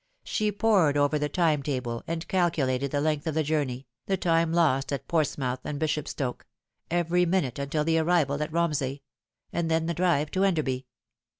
She 0.23 0.51
pored 0.51 0.97
over 0.97 1.19
the 1.19 1.29
time 1.29 1.61
table, 1.61 2.01
and 2.07 2.27
calculated 2.27 2.89
the 2.89 3.01
length 3.01 3.27
of 3.27 3.35
the 3.35 3.43
journey 3.43 3.85
the 4.07 4.17
time 4.17 4.51
lost 4.51 4.91
at 4.91 5.07
Portsmouth 5.07 5.59
and 5.63 5.77
Bishopstoke 5.79 6.47
every 6.89 7.27
minute 7.27 7.59
until 7.59 7.83
the 7.83 7.99
arrival 7.99 8.41
at 8.41 8.51
Romsey; 8.51 9.03
and 9.53 9.69
then 9.69 9.85
the 9.85 9.93
drive 9.93 10.31
to 10.31 10.43
Enderby. 10.43 10.87